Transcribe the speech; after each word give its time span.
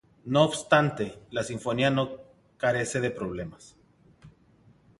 No 0.25 0.41
obstante, 0.45 1.19
la 1.29 1.43
sinfonía 1.43 1.91
no 1.91 2.09
carece 2.57 3.01
de 3.01 3.11
problemas. 3.11 3.75